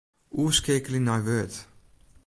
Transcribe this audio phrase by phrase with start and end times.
[0.41, 1.53] Oerskeakelje nei Word.